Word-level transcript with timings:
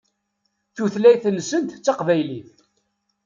Tutlayt-nsent 0.75 1.75
d 1.79 1.81
taqbaylit. 1.85 2.53